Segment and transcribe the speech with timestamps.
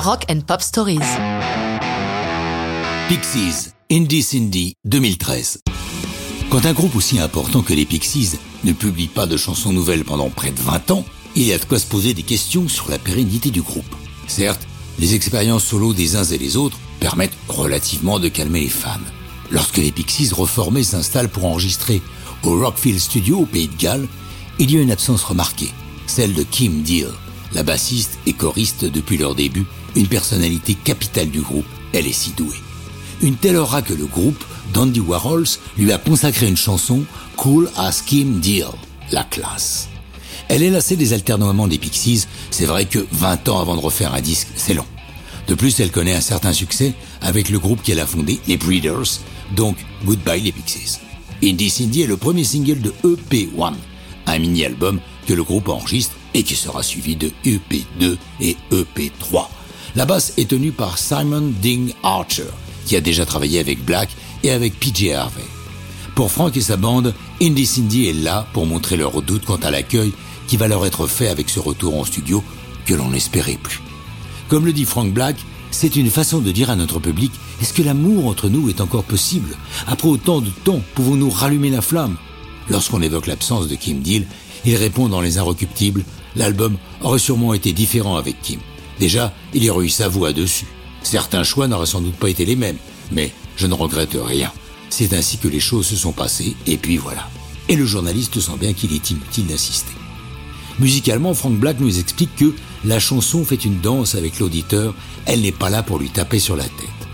[0.00, 1.00] Rock and Pop Stories.
[3.08, 5.60] Pixies, Indie Cindy 2013.
[6.50, 10.30] Quand un groupe aussi important que les Pixies ne publie pas de chansons nouvelles pendant
[10.30, 12.98] près de 20 ans, il y a de quoi se poser des questions sur la
[12.98, 13.92] pérennité du groupe.
[14.28, 14.66] Certes,
[15.00, 19.00] les expériences solo des uns et des autres permettent relativement de calmer les fans.
[19.50, 22.00] Lorsque les Pixies reformés s'installent pour enregistrer
[22.44, 24.06] au Rockfield Studio au Pays de Galles,
[24.60, 25.72] il y a une absence remarquée,
[26.06, 27.08] celle de Kim Deal,
[27.52, 29.66] la bassiste et choriste depuis leur début,
[29.98, 32.62] une personnalité capitale du groupe, elle est si douée.
[33.20, 37.02] Une telle aura que le groupe, d'Andy Warhols, lui a consacré une chanson
[37.36, 38.68] Cool as Kim Deal,
[39.10, 39.88] la classe.
[40.48, 44.14] Elle est lassée des alternements des Pixies, c'est vrai que 20 ans avant de refaire
[44.14, 44.86] un disque, c'est long.
[45.48, 49.20] De plus, elle connaît un certain succès avec le groupe qu'elle a fondé, les Breeders,
[49.56, 50.98] donc Goodbye les Pixies.
[51.42, 53.72] Indie Cindy est le premier single de EP1,
[54.26, 59.48] un mini-album que le groupe enregistre et qui sera suivi de EP2 et EP3.
[59.96, 62.50] La basse est tenue par Simon Ding Archer,
[62.84, 64.10] qui a déjà travaillé avec Black
[64.42, 65.44] et avec PJ Harvey.
[66.14, 69.70] Pour Frank et sa bande, Indie Cindy est là pour montrer leur doute quant à
[69.70, 70.12] l'accueil
[70.46, 72.42] qui va leur être fait avec ce retour en studio
[72.86, 73.80] que l'on n'espérait plus.
[74.48, 75.36] Comme le dit Frank Black,
[75.70, 79.04] c'est une façon de dire à notre public, est-ce que l'amour entre nous est encore
[79.04, 79.56] possible?
[79.86, 82.16] Après autant de temps, pouvons-nous rallumer la flamme?
[82.70, 84.26] Lorsqu'on évoque l'absence de Kim Deal,
[84.64, 86.04] il répond dans Les Inrecuptibles,
[86.36, 88.60] l'album aurait sûrement été différent avec Kim.
[88.98, 90.66] Déjà, il y aurait eu sa voix dessus.
[91.02, 92.78] Certains choix n'auraient sans doute pas été les mêmes,
[93.12, 94.52] mais je ne regrette rien.
[94.90, 97.28] C'est ainsi que les choses se sont passées, et puis voilà.
[97.68, 99.92] Et le journaliste sent bien qu'il est inutile d'insister.
[100.78, 102.54] Musicalement, Frank Black nous explique que
[102.84, 104.94] la chanson fait une danse avec l'auditeur,
[105.26, 107.08] elle n'est pas là pour lui taper sur la tête.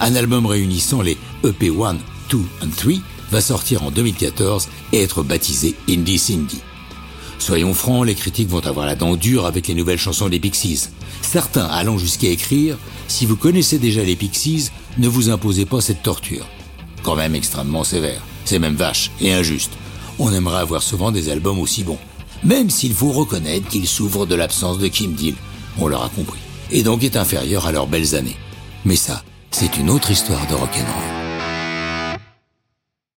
[0.00, 1.96] Un album réunissant les EP 1,
[2.30, 2.92] 2 et 3
[3.30, 6.60] va sortir en 2014 et être baptisé Indie Cindy.
[7.42, 10.90] Soyons francs, les critiques vont avoir la dent dure avec les nouvelles chansons des Pixies.
[11.22, 16.04] Certains allant jusqu'à écrire Si vous connaissez déjà les Pixies, ne vous imposez pas cette
[16.04, 16.46] torture.
[17.02, 18.22] Quand même extrêmement sévère.
[18.44, 19.72] C'est même vache et injuste.
[20.20, 21.98] On aimerait avoir souvent des albums aussi bons.
[22.44, 25.34] Même s'il faut reconnaître qu'ils souffrent de l'absence de Kim Deal.
[25.80, 26.38] On l'aura compris.
[26.70, 28.36] Et donc est inférieur à leurs belles années.
[28.84, 31.21] Mais ça, c'est une autre histoire de rock'n'roll.